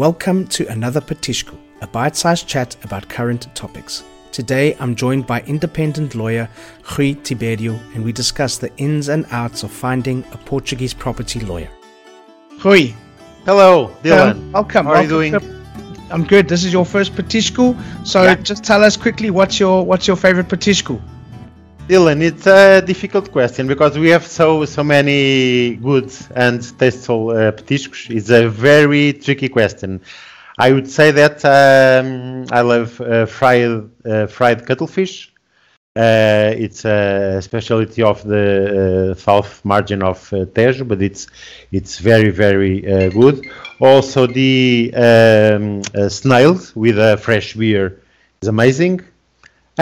[0.00, 4.02] Welcome to another Petisco, a bite sized chat about current topics.
[4.32, 6.48] Today I'm joined by independent lawyer
[6.96, 11.68] Rui Tiberio and we discuss the ins and outs of finding a Portuguese property lawyer.
[12.64, 12.94] Rui.
[13.44, 14.30] Hello, Dylan.
[14.30, 14.86] Um, welcome.
[14.86, 15.32] How are welcome you doing?
[15.32, 16.48] to- I'm good.
[16.48, 18.36] This is your first Petisco, so Yeah.
[18.36, 20.98] just tell us quickly what's your what's your favorite Petisco?
[21.90, 27.50] Dylan, it's a difficult question because we have so so many good and tasteful uh,
[27.50, 28.08] petiscos.
[28.14, 30.00] It's a very tricky question.
[30.56, 35.32] I would say that um, I love uh, fried uh, fried cuttlefish.
[35.96, 38.46] Uh, it's a specialty of the
[39.10, 41.26] uh, south margin of uh, Tejo, but it's
[41.72, 43.44] it's very very uh, good.
[43.80, 48.00] Also, the um, snails with a fresh beer
[48.42, 49.00] is amazing.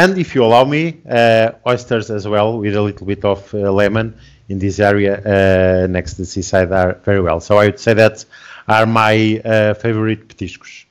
[0.02, 3.58] And if you allow me, uh, oysters as well with a little bit of uh,
[3.80, 4.14] lemon
[4.48, 7.40] in this area uh, next to the seaside are very well.
[7.40, 8.24] So I would say that
[8.68, 10.84] are my uh, favorite petiscos.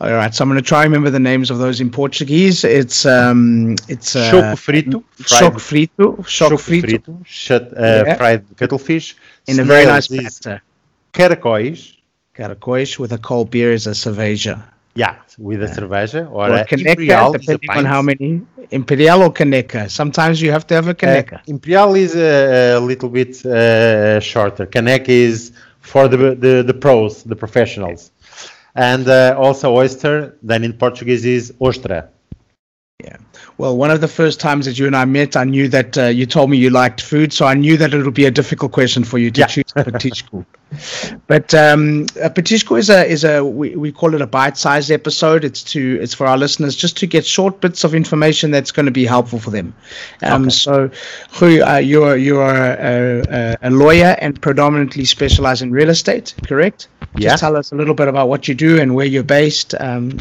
[0.00, 2.64] All right, so I'm going to try and remember the names of those in Portuguese.
[2.64, 8.16] It's um, it's uh, choco frito, choc frito, choc choco frito, frito, shut, uh, Yeah.
[8.16, 9.16] fried cuttlefish.
[9.46, 10.62] in a very nice batter.
[11.12, 11.78] Caracóis,
[12.36, 14.62] Caracóis with a cold beer is a cerveja.
[14.96, 18.42] Yeah, with a cerveja or, Or a caneca, imperial depending on how many.
[18.70, 19.88] Imperial or caneca.
[19.90, 21.40] Sometimes you have to have a Uh, caneca.
[21.46, 24.66] imperial is a, a little bit uh, shorter.
[24.66, 28.10] Caneca is for the, the, the pros, the professionals.
[28.74, 32.08] And uh, also oyster, then in Portuguese is ostra.
[33.04, 33.16] Yeah.
[33.58, 36.04] Well, one of the first times that you and I met, I knew that uh,
[36.06, 38.72] you told me you liked food, so I knew that it would be a difficult
[38.72, 39.46] question for you to Yeah.
[39.48, 40.46] choose a petisco.
[41.26, 45.44] but um, a petisco is a is a we, we call it a bite-sized episode.
[45.44, 48.86] It's to it's for our listeners just to get short bits of information that's going
[48.86, 49.74] to be helpful for them.
[50.22, 50.50] Um, Okay.
[50.50, 50.90] So,
[51.40, 56.88] Rui, uh, you're you're a, a, a lawyer and predominantly specialize in real estate, correct?
[57.16, 57.30] Yeah.
[57.30, 59.74] Just tell us a little bit about what you do and where you're based.
[59.80, 60.18] Um,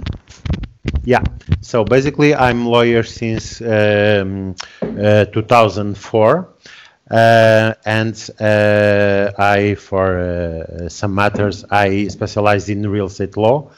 [1.06, 1.24] Yeah.
[1.62, 6.50] So basically, I'm lawyer since um, uh, 2004.
[7.12, 13.70] Uh, and uh, I, for uh, some matters, I specialize in real estate law.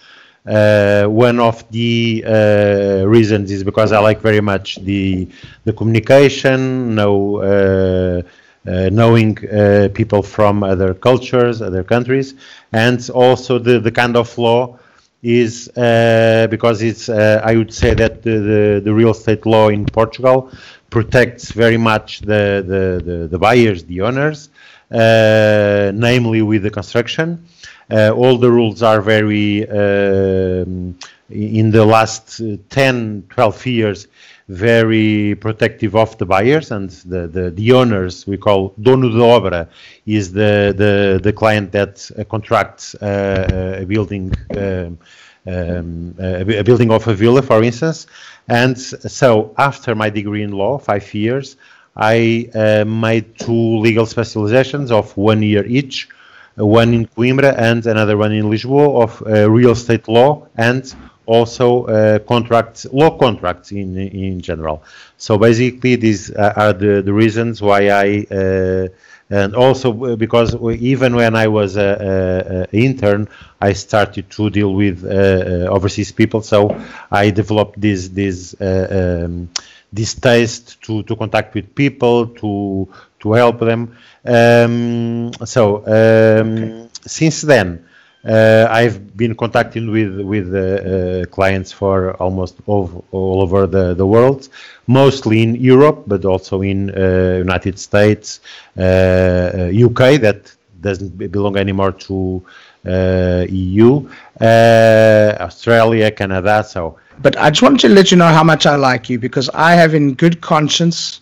[0.46, 5.28] Uh, one of the uh, reasons is because I like very much the
[5.66, 8.22] the communication, uh, uh,
[8.66, 12.36] knowing uh, people from other cultures, other countries,
[12.72, 14.80] and also the, the kind of law
[15.24, 19.70] is uh, because it's uh, I would say that the, the, the real estate law
[19.70, 20.52] in Portugal
[20.90, 24.50] protects very much the, the, the, the buyers, the owners,
[24.92, 27.46] uh, namely with the construction.
[27.90, 30.98] Uh, all the rules are very um,
[31.30, 34.08] in the last uh, 10, 12 years
[34.48, 38.26] very protective of the buyers and the, the, the owners.
[38.26, 39.68] We call dono de obra
[40.06, 44.98] is the, the, the client that uh, contracts uh, a building um,
[45.46, 48.08] um, a, building of a villa for instance.
[48.48, 51.58] And so after my degree in law five years
[51.96, 56.08] I uh, made two legal specializations of one year each
[56.56, 60.96] one in Coimbra and another one in Lisboa of uh, real estate law and
[61.28, 64.84] also uh, contracts, law contracts in in general.
[65.18, 68.88] So basically, these uh, are the, the reasons why I uh,
[69.30, 73.28] and also uh, because even when I was a, a, a intern,
[73.60, 76.42] I started to deal with uh, uh, overseas people.
[76.42, 76.70] So
[77.12, 79.50] I developed this this uh, um,
[79.92, 82.88] this taste to, to contact with people to
[83.20, 83.98] to help them.
[84.26, 87.87] Um, so um, since then.
[88.28, 93.94] Uh, I've been contacting with with uh, uh, clients for almost all, all over the,
[93.94, 94.50] the world,
[94.88, 98.42] mostly in Europe, but also in uh, United States,
[98.78, 102.44] uh, uh, UK that doesn't belong anymore to
[102.86, 104.08] uh, EU,
[104.42, 106.66] uh, Australia, Canada.
[106.68, 109.50] So But I just wanted to let you know how much I like you because
[109.54, 111.22] I have, in good conscience,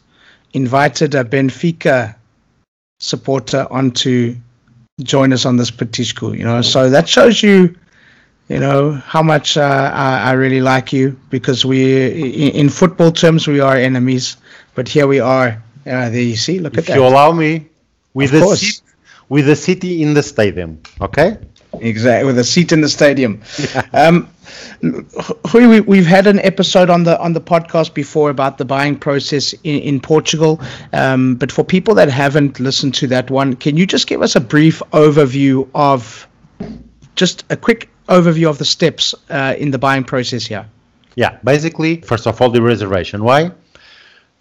[0.53, 2.15] invited a Benfica
[2.99, 4.35] supporter on to
[5.03, 6.37] join us on this petisco.
[6.37, 7.75] You know, so that shows you,
[8.47, 13.11] you know, how much uh, I, I really like you because we, in, in football
[13.11, 14.37] terms, we are enemies,
[14.73, 15.61] but here we are.
[15.85, 16.59] Uh, there you see.
[16.59, 16.91] Look if at that.
[16.93, 17.67] If you allow me,
[18.13, 18.81] with Of the seat,
[19.27, 21.37] with the city in the stadium, okay?
[21.73, 23.41] Exactly, with a seat in the stadium.
[23.93, 24.29] Um,
[24.81, 28.97] Rui, we, we've had an episode on the on the podcast before about the buying
[28.97, 30.61] process in, in Portugal.
[30.93, 34.35] Um, but for people that haven't listened to that one, can you just give us
[34.35, 36.27] a brief overview of
[37.15, 40.65] just a quick overview of the steps uh, in the buying process here?
[41.15, 43.23] Yeah, basically, first of all, the reservation.
[43.23, 43.51] Why?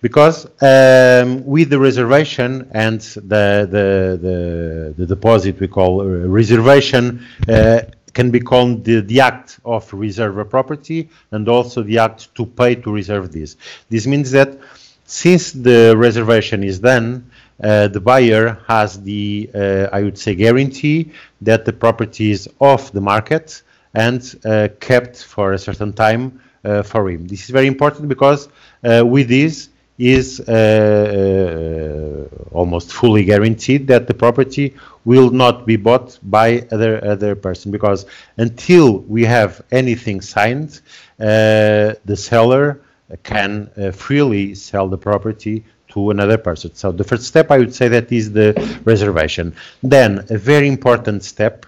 [0.00, 7.24] Because um, with the reservation and the the the, the deposit we call uh, reservation
[7.48, 7.80] uh,
[8.14, 12.46] can be called the, the act of reserve a property and also the act to
[12.46, 13.56] pay to reserve this.
[13.90, 14.58] This means that
[15.04, 17.30] since the reservation is done,
[17.62, 21.12] uh, the buyer has the, uh, I would say, guarantee
[21.42, 23.62] that the property is off the market
[23.94, 27.26] and uh, kept for a certain time uh, for him.
[27.26, 28.48] This is very important because
[28.82, 29.68] uh, with this
[29.98, 34.74] is uh, almost fully guaranteed that the property
[35.04, 38.06] will not be bought by other other person because
[38.38, 40.80] until we have anything signed,
[41.18, 42.80] the seller
[43.22, 45.64] can freely sell the property
[45.94, 46.74] to another person.
[46.74, 48.48] So the first step, I would say that is the
[48.84, 49.54] reservation.
[49.82, 51.66] Then a very important step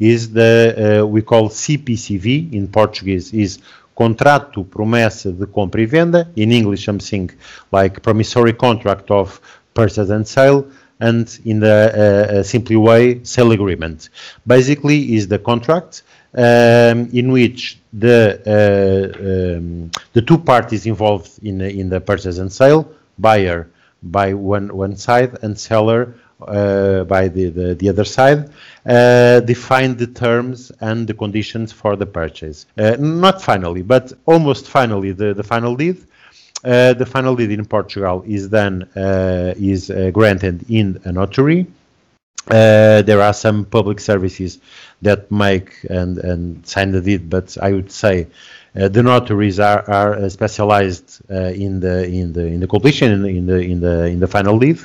[0.00, 3.58] is the uh, we call CPCV in Portuguese is
[3.98, 7.28] contrato promessa de compra e venda in English something
[7.72, 9.40] like promissory contract of
[9.74, 10.68] purchase and sale
[11.00, 14.08] and in the uh, uh, simply way sale agreement.
[14.46, 21.60] Basically is the contract um, in which the uh, um, the two parties involved in
[21.60, 22.86] in the purchase and sale
[23.18, 23.66] buyer
[24.00, 26.14] by one one side and seller
[26.46, 28.50] uh, by the, the, the, other side,
[28.86, 32.66] uh, define the terms and the conditions for the purchase.
[32.76, 35.98] Uh, not finally, but almost finally, the, the final deed.
[36.64, 41.66] Uh, the final deed in Portugal is then uh, is uh, granted in a notary.
[42.48, 44.58] there are some public services
[45.02, 48.26] that make and, and sign the deed, but I would say
[48.74, 53.80] the notaries are, are specialized in the in the in the completion in the in
[53.80, 54.78] the, in the final deed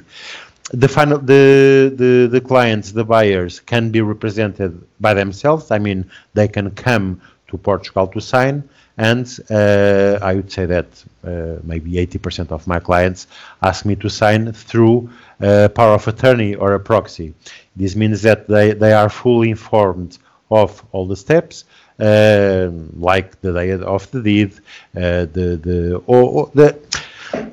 [0.72, 5.72] the final the, the the clients the buyers can be represented by themselves.
[5.72, 8.68] I mean they can come to portugal to sign.
[8.98, 10.86] And uh, i would say that
[11.26, 13.28] uh, maybe 80% of my clients
[13.64, 17.34] ask me to sign through a power of attorney or a proxy.
[17.76, 20.20] This means that they, they are fully informed
[20.52, 21.66] of all the steps
[22.00, 24.54] uh, like the day of the deed
[24.96, 26.78] uh, the the or, or the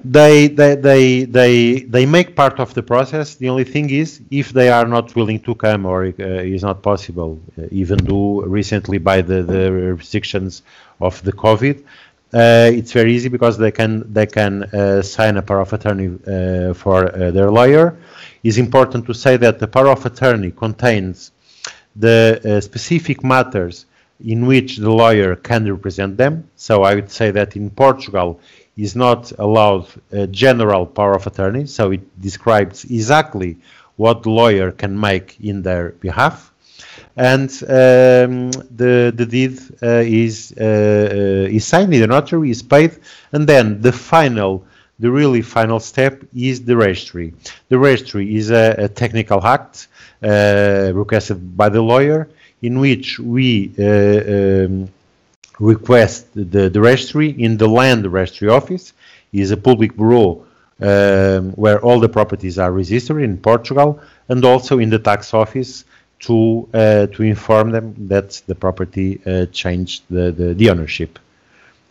[0.05, 3.35] they, they, they, they, they make part of the process.
[3.35, 6.82] The only thing is, if they are not willing to come or uh, is not
[6.82, 10.62] possible, uh, even though recently by the, the restrictions
[11.00, 11.85] of the COVID,
[12.32, 16.17] uh, it's very easy because they can they can uh, sign a power of attorney
[16.29, 17.99] uh, for uh, their lawyer.
[18.44, 21.32] It's important to say that the power of attorney contains
[21.97, 23.87] the specific matters
[24.25, 26.49] in which the lawyer can represent them.
[26.55, 28.41] So I would say that in Portugal,
[28.76, 33.56] is not allowed a general power of attorney, so it describes exactly
[33.96, 36.52] what the lawyer can make in their behalf.
[37.17, 38.50] And um,
[38.81, 42.99] the, the deed uh, is, uh, uh, is signed, the notary is paid,
[43.32, 44.64] and then the final,
[44.99, 47.34] the really final step is the registry.
[47.69, 49.88] The registry is a, a technical act
[50.22, 52.28] uh, requested by the lawyer
[52.62, 54.88] in which we uh, um,
[55.61, 58.93] request the, the registry in the land registry office
[59.33, 60.45] is a public bureau
[60.81, 65.85] um, where all the properties are registered in Portugal and also in the tax office
[66.21, 71.19] to uh, to inform them that the property uh, changed the, the, the, ownership.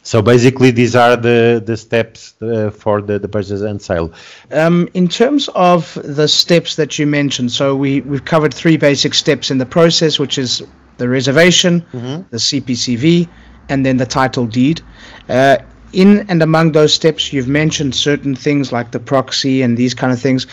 [0.04, 4.14] So basically, these are the the steps uh, for the, the purchase and sale.
[4.52, 9.14] Um, in terms of the steps that you mentioned, so we we've covered three basic
[9.14, 10.64] steps in the process, which is
[10.98, 12.24] the reservation, mm-hmm.
[12.30, 13.28] the CPCV,
[13.70, 14.82] and then the title deed.
[15.28, 15.58] Uh,
[15.92, 20.14] in and among those steps, you've mentioned certain things like the proxy and these kind
[20.14, 20.46] of things,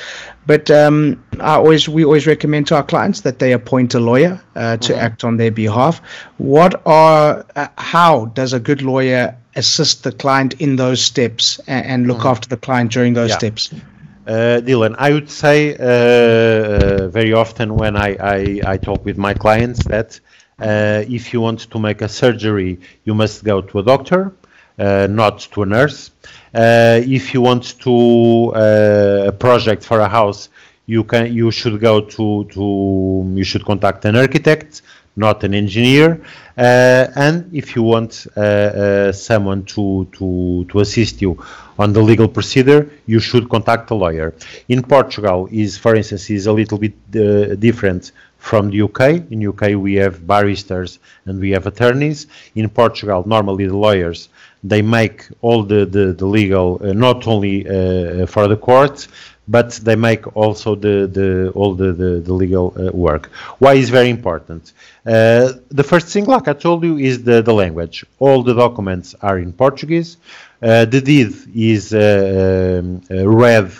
[0.46, 4.40] but um, I always we always recommend to our clients that they appoint a lawyer
[4.54, 5.02] uh, to mm-hmm.
[5.02, 6.00] act on their behalf.
[6.38, 11.86] What are uh, how does a good lawyer assist the client in those steps and,
[11.86, 12.28] and look mm-hmm.
[12.28, 13.38] after the client during those yeah.
[13.38, 13.74] steps?
[14.26, 19.16] Uh, Dylan, I would say uh, uh, very often when I, I, I, talk with
[19.16, 20.18] my clients that
[20.58, 24.32] uh, if you want to make a surgery, you must go to a doctor,
[24.78, 26.10] uh, not to a nurse.
[26.54, 30.48] Uh, if you want to a project for a house,
[30.86, 34.82] you can you should go to to you should contact an architect
[35.16, 36.20] not an engineer.
[36.58, 41.42] Uh, and if you want uh, uh, someone to, to to assist you
[41.78, 44.34] on the legal procedure you should contact a lawyer.
[44.68, 46.94] In portugal is for instance is a little bit
[47.60, 49.30] different from the UK.
[49.30, 52.26] In UK, we have barristers and we have attorneys.
[52.54, 54.28] In Portugal, normally the lawyers
[54.68, 59.08] they make all the the, the legal uh, not only uh, for the courts,
[59.48, 63.26] but they make also the, the all the, the, the legal uh, work.
[63.58, 64.72] Why is very important?
[65.06, 68.04] Uh, the first thing, like I told you, is the, the language.
[68.18, 70.16] All the documents are in Portuguese.
[70.60, 73.70] Uh, the deed is uh, um, read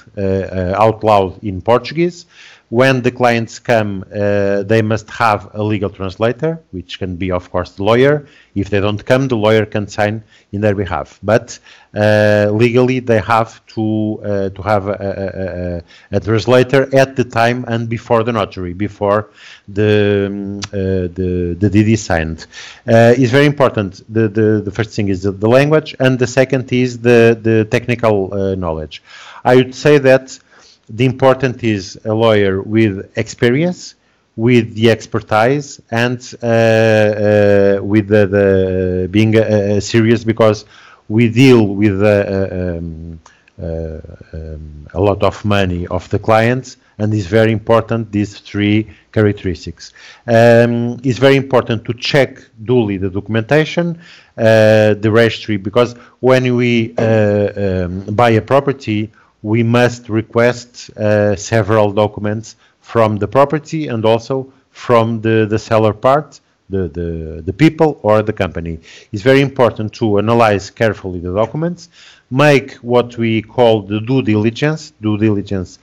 [0.84, 2.26] out loud in Portuguese
[2.68, 7.48] when the clients come, uh, they must have a legal translator, which can be, of
[7.50, 8.26] course, the lawyer.
[8.56, 11.20] If they don't come, the lawyer can sign in their behalf.
[11.22, 11.58] But
[11.94, 17.64] uh, legally, they have to uh, to have a, a, a, translator at the time
[17.68, 19.30] and before the notary, before
[19.68, 22.46] the um, uh, the the deed is signed.
[22.88, 24.02] Uh, it's very important.
[24.12, 27.64] The, the the first thing is the, the, language, and the second is the the
[27.66, 29.02] technical uh, knowledge.
[29.44, 30.38] I would say that
[30.88, 33.94] the important is a lawyer with experience,
[34.36, 40.64] with the expertise, and uh, uh, with the, the being uh, serious because
[41.08, 43.20] we deal with uh, uh, um,
[43.62, 43.98] uh,
[44.32, 49.92] um, a lot of money of the clients and it's very important these three characteristics.
[50.26, 53.98] Um, it's very important to check duly the documentation,
[54.36, 59.12] uh, the registry, because when we uh, um, buy a property,
[59.42, 65.92] we must request uh, several documents from the property and also from the, the seller
[65.92, 68.78] part, the, the, the people or the company.
[69.12, 71.88] It's very important to analyze carefully the documents,
[72.30, 75.78] make what we call the due diligence, due diligence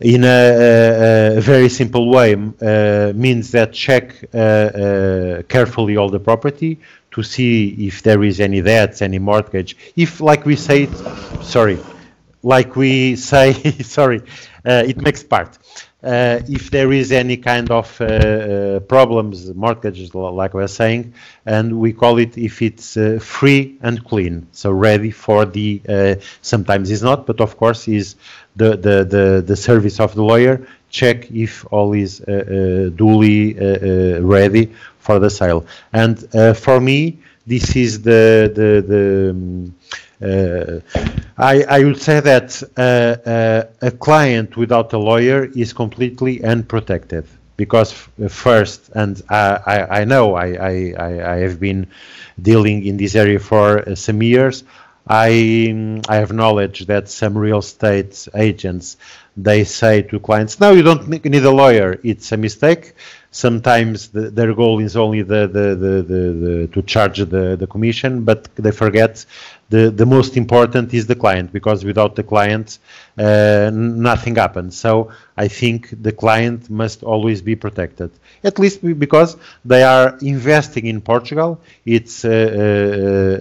[0.00, 6.08] in a, a, a very simple way uh, means that check uh, uh, carefully all
[6.08, 6.78] the property
[7.12, 9.76] to see if there is any debts, any mortgage.
[9.96, 10.88] If, like we say,
[11.42, 11.78] sorry,
[12.44, 14.20] like we say, sorry,
[14.64, 15.58] uh, it makes part.
[16.02, 21.14] Uh, if there is any kind of uh, uh problems, mortgages, like I was saying,
[21.46, 25.80] and we call it if it's uh, free and clean, so ready for the.
[25.88, 28.16] Uh, sometimes it's not, but of course is
[28.54, 32.18] the the the, the service of the lawyer check if all is
[32.96, 33.54] duly
[34.20, 35.66] ready for the sale.
[35.92, 36.18] And
[36.56, 39.30] for me, this is the the the.
[39.30, 39.74] Um,
[40.20, 42.80] I, I, would say that uh,
[43.28, 47.92] uh, a client without a lawyer is completely unprotected because
[48.28, 51.86] first, and I, I, I know I, I, have been
[52.40, 54.64] dealing in this area for some years.
[55.06, 58.96] I I have knowledge that some real estate agents
[59.36, 62.00] they say to clients, "No, you don't need a lawyer.
[62.02, 62.94] It's a mistake."
[63.30, 68.22] Sometimes the, their goal is only the, the, the, the, to charge the, the commission,
[68.22, 69.26] but they forget
[69.74, 72.78] the, the most important is the client because without the client,
[73.18, 74.76] uh, nothing happens.
[74.76, 78.10] So I think the client must always be protected,
[78.44, 81.60] at least because they are investing in Portugal.
[81.84, 82.70] It's a, a,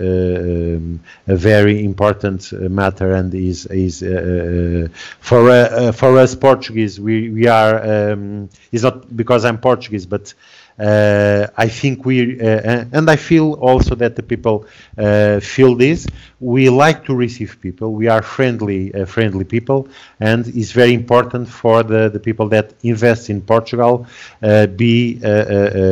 [0.10, 4.88] a, a very important matter and is, is uh,
[5.20, 7.76] for, uh, for us Portuguese, we, we are,
[8.12, 13.16] um, it's not because I'm Portuguese, but uh, Uh, I think we, uh, and I
[13.16, 14.66] feel also that the people
[14.98, 16.08] uh, feel this.
[16.40, 17.94] We like to receive people.
[17.94, 19.88] We are friendly, uh, friendly people,
[20.20, 24.08] and it's very important for the, the people that invest in Portugal
[24.42, 25.20] uh, be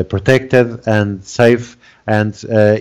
[0.09, 1.77] protected and safe.
[2.07, 2.33] And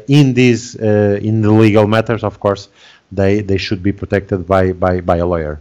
[0.09, 2.69] in these, in the legal matters, of course,
[3.13, 5.61] they they should be protected by by by a lawyer.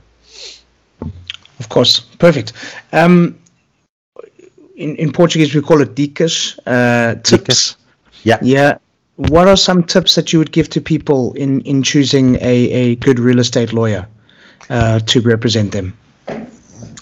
[1.59, 2.53] Of course, perfect.
[2.93, 3.37] Um,
[4.79, 7.75] in, in Portuguese we call it dicas, uh, tips.
[8.23, 8.39] Yeah.
[8.41, 8.77] Yeah.
[9.17, 12.95] What are some tips that you would give to people in, in choosing a, a
[12.95, 14.07] good real estate lawyer
[14.69, 15.97] uh, to represent them?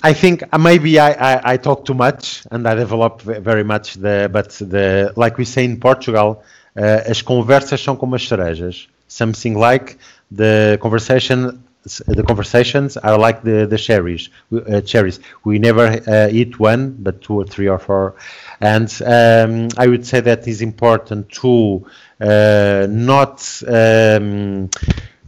[0.04, 3.96] I think uh, maybe I, I, I, talk too much and I develop very much
[3.96, 6.44] the but the like we say in Portugal
[6.76, 9.98] uh, as conversas são como as cerejas something like
[10.32, 14.30] the conversation the conversations are like the the cherries.
[14.52, 15.20] Uh, cherries.
[15.44, 18.16] We never uh, eat one, but two or three or four.
[18.60, 21.86] And um, I would say that is important to
[22.22, 23.40] uh, not.
[23.68, 24.70] Um,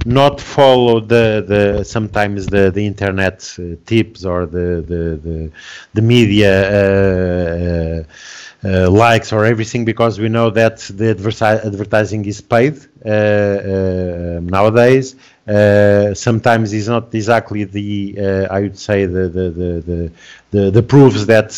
[0.06, 5.52] not follow the, the sometimes the, the internet uh, tips or the the the,
[5.94, 6.54] the media
[8.00, 8.04] uh,
[8.64, 14.40] uh, likes or everything because we know that the adversi- advertising is paid uh, uh,
[14.42, 15.16] nowadays
[15.50, 20.12] uh, sometimes it's not exactly the uh, I would say the the the the,
[20.52, 21.52] the, the proofs that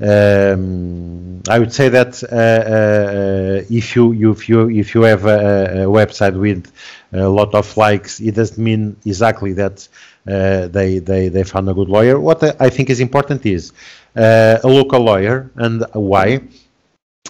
[0.00, 5.82] um, I would say that uh, uh, if you, if you if you have a,
[5.82, 6.72] a, website with
[7.12, 9.88] a lot of likes, it doesn't mean exactly that
[10.28, 12.20] uh, they they they found a good lawyer.
[12.20, 13.72] What I think is important is
[14.14, 16.42] a local lawyer and why.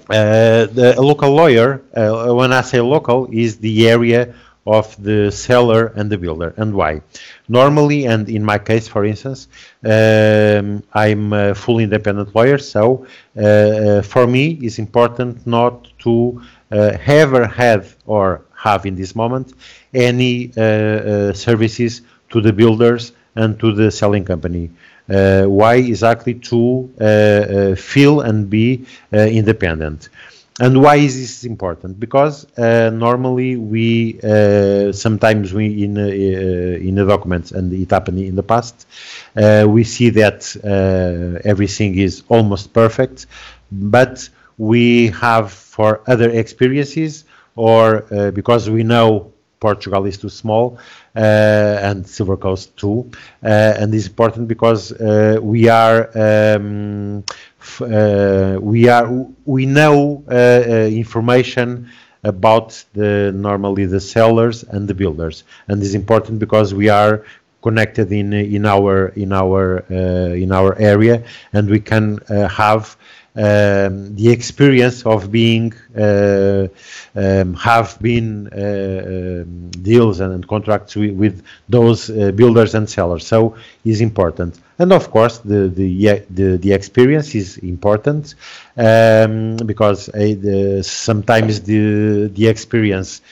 [0.08, 1.82] the, a local lawyer,
[2.34, 4.34] when I say local, is the area
[4.66, 7.00] of the seller and the builder and why
[7.48, 9.48] normally and in my case for instance
[9.84, 13.04] um, i'm a full independent lawyer so
[13.36, 16.40] uh, uh, for me it's important not to
[16.70, 19.52] uh, ever have or have in this moment
[19.94, 24.70] any uh, uh, services to the builders and to the selling company
[25.08, 26.60] Uh, why exactly to
[27.76, 30.08] feel and be independent?
[30.60, 31.98] And why is this important?
[31.98, 38.18] Because uh, normally we uh, sometimes we in uh, in the documents and it happened
[38.18, 38.86] in the past
[39.34, 40.54] we see that
[41.44, 43.26] everything is almost perfect,
[43.70, 44.28] but
[44.58, 47.24] we have for other experiences
[47.56, 49.32] or uh, because we know
[49.66, 50.64] Portugal is too small
[51.16, 52.98] uh, and Silver Coast too.
[53.42, 57.24] Uh, and it's important because uh, we are um,
[58.72, 59.06] we are
[59.54, 60.24] we know
[61.02, 61.66] information
[62.24, 67.24] about the normally the sellers and the builders and it's important because we are
[67.62, 71.16] connected in in our in our uh, in our area
[71.52, 72.96] and we can uh, have
[73.34, 76.68] um, the experience of being uh,
[77.14, 83.26] um, have been uh, um, deals and, contracts with, with those uh, builders and sellers.
[83.26, 84.60] So is important.
[84.78, 88.34] And of course the the the, the experience is important
[88.76, 93.22] um, because uh, sometimes the the experience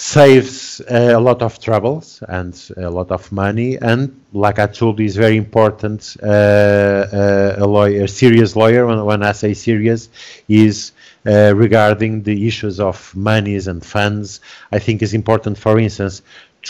[0.00, 3.76] saves a lot of troubles and a lot of money.
[3.76, 8.86] And like I told is very important uh, uh, a lawyer a serious lawyer.
[8.86, 10.08] When, when I say serious
[10.48, 10.92] is
[11.26, 14.40] uh, regarding the issues of monies and funds.
[14.72, 16.22] I think is important for instance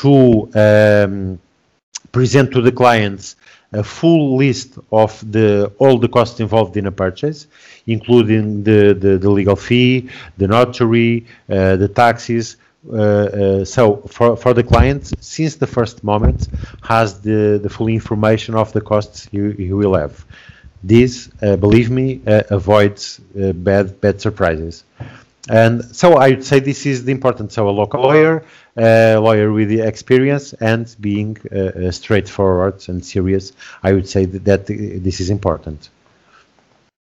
[0.02, 1.38] to um,
[2.10, 3.36] present to the clients
[3.72, 7.46] a full list of the all the costs involved in a purchase,
[7.86, 14.62] including the, the, the legal fee, the notary, uh, the taxes, so for, for the
[14.62, 16.48] client, since the first moment,
[16.82, 20.24] has the, the full information of the costs you, you will have.
[20.82, 24.84] This, uh, believe me, avoids bad bad surprises.
[25.48, 28.44] And so I would say this is the importance of a local lawyer,
[28.76, 33.52] a lawyer with the experience, and being uh, straightforward and serious.
[33.82, 35.90] I would say that, that this is important.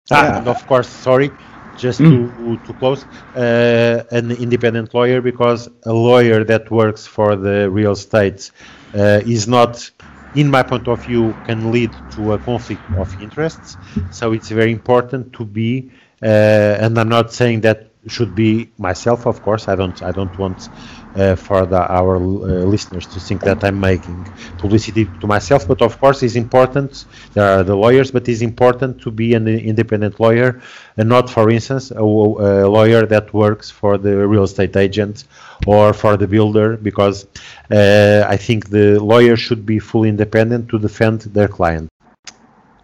[0.09, 0.37] Ah, yeah.
[0.39, 1.31] and of course, sorry,
[1.77, 2.35] just mm.
[2.37, 7.91] to, to close, uh, an independent lawyer because a lawyer that works for the real
[7.91, 8.51] estate
[8.93, 9.89] uh, is not,
[10.35, 13.77] in my point of view, can lead to a conflict of interests.
[14.11, 19.25] So it's very important to be, uh, and I'm not saying that should be myself,
[19.25, 19.67] of course.
[19.67, 20.69] I don't, I don't want
[21.15, 22.19] uh, for the, our uh,
[22.65, 25.67] listeners to think that I'm making publicity to myself.
[25.67, 27.05] But of course, it's important.
[27.33, 30.61] There are the lawyers, but it's important to be an independent lawyer
[30.97, 35.25] and not, for instance, a, a lawyer that works for the real estate agent
[35.67, 37.27] or for the builder, because
[37.69, 41.89] uh, I think the lawyer should be fully independent to defend their client.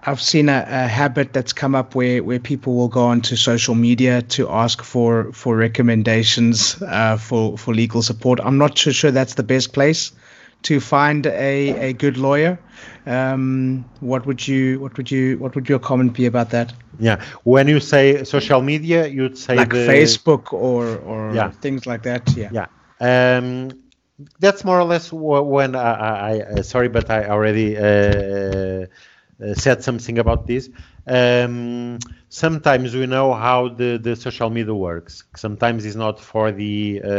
[0.08, 3.76] I've seen a, a, habit that's come up where, where people will go onto social
[3.76, 8.40] media to ask for for recommendations uh, for for legal support.
[8.42, 10.14] I'm not sure, sure that's the best place
[10.64, 12.58] to find a, a good lawyer.
[13.06, 16.74] Um, what would you what would you what would your comment be about that?
[17.00, 21.52] Yeah, when you say social media, you'd say like the, Facebook or or yeah.
[21.52, 22.24] things like that.
[22.34, 22.50] Yeah.
[22.54, 22.68] Yeah.
[23.02, 23.72] Um,
[24.40, 27.78] that's more or less when I, I, I sorry, but I already.
[27.78, 28.86] Uh, uh,
[29.54, 30.70] said something about this.
[31.06, 35.24] Um, sometimes we know how the, the social media works.
[35.36, 37.12] Sometimes it's not for the uh,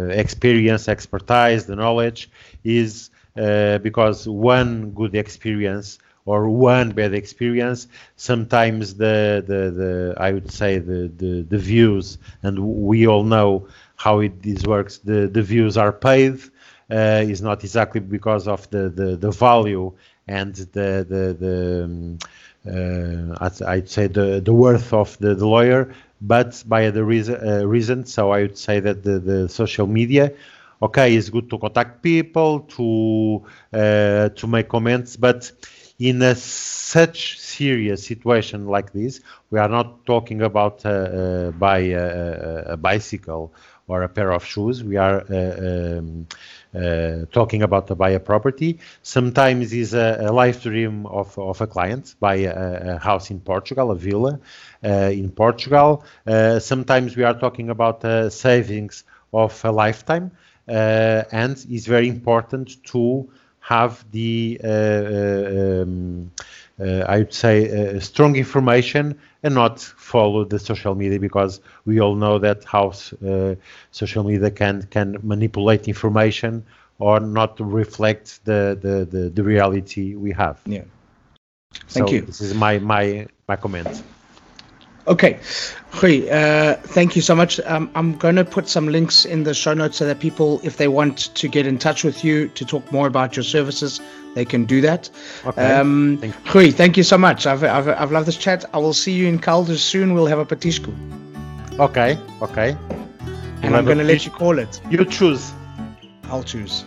[0.00, 2.30] uh experience, expertise, the knowledge.
[2.64, 7.86] Is uh, because one good experience or one bad experience.
[8.16, 13.68] Sometimes the the, the I would say the, the the views, and we all know
[13.96, 14.98] how it this works.
[14.98, 16.40] The the views are paid.
[16.88, 19.92] Uh, is not exactly because of the, the, the value
[20.28, 22.18] and the the the um,
[22.66, 27.36] uh, I'd, I'd, say the the worth of the, the lawyer, but by the reason
[27.48, 28.06] uh, reason.
[28.06, 30.32] So I would say that the the social media.
[30.82, 35.50] Okay, it's good to contact people to uh, to make comments, but
[35.98, 41.78] in a such serious situation like this, we are not talking about uh, uh, buy
[41.78, 43.52] a, a, bicycle
[43.88, 44.84] or a pair of shoes.
[44.84, 46.65] We are uh, um, uh,
[47.32, 48.78] talking about to buy a property.
[49.02, 53.40] Sometimes is a, a life dream of, of a client, buy a, a house in
[53.40, 54.38] Portugal, a villa
[54.84, 56.04] uh, in Portugal.
[56.26, 60.30] Uh, sometimes we are talking about savings of a lifetime,
[60.66, 63.28] and it's very important to
[63.68, 66.30] have the um,
[66.78, 72.00] uh, I would say, uh, strong information and not follow the social media because we
[72.00, 72.92] all know that how
[73.26, 73.54] uh,
[73.90, 76.64] social media can can manipulate information
[76.98, 80.60] or not reflect the, the, the, the reality we have.
[80.66, 80.84] Yeah.
[81.88, 82.20] Thank so you.
[82.22, 84.02] This is my my my comment.
[85.08, 85.38] Okay.
[86.02, 87.60] Rui, uh, thank you so much.
[87.60, 90.76] Um, I'm going to put some links in the show notes so that people, if
[90.76, 94.00] they want to get in touch with you to talk more about your services,
[94.34, 95.08] they can do that.
[95.46, 95.72] Okay.
[95.72, 96.54] Um, Thank.
[96.54, 97.46] Rui, thank you so much.
[97.46, 98.64] I've, I've, I've loved this chat.
[98.74, 100.12] I will see you in Caldas soon.
[100.12, 100.94] We'll have a Petisco.
[101.78, 102.76] Okay, okay.
[103.62, 104.80] And I'm going to let you call it.
[104.90, 105.52] You choose.
[106.24, 106.84] I'll choose.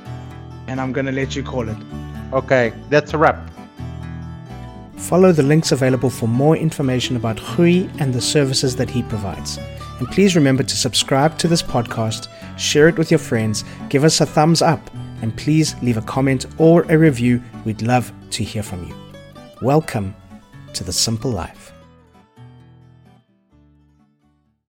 [0.68, 1.78] And I'm going to let you call it.
[2.34, 3.50] Okay, that's a wrap.
[5.00, 9.58] Follow the links available for more information about Rui and the services that he provides.
[9.98, 12.28] And please remember to subscribe to this podcast,
[12.60, 14.90] share it with your friends, give us a thumbs up,
[15.22, 17.42] and please leave a comment or a review.
[17.66, 18.96] We'd love to hear from you.
[19.62, 20.14] Welcome
[20.74, 21.74] to the Simple Life.